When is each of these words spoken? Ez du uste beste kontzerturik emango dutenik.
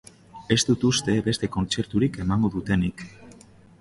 Ez 0.53 0.57
du 0.69 0.75
uste 0.91 1.17
beste 1.27 1.49
kontzerturik 1.57 2.19
emango 2.25 2.51
dutenik. 2.57 3.05